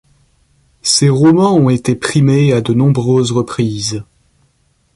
Ses 0.81 1.09
romans 1.09 1.53
ont 1.55 1.69
été 1.69 1.93
primés 1.93 2.53
à 2.53 2.61
de 2.61 2.73
nombreuses 2.73 3.31
reprises. 3.31 4.03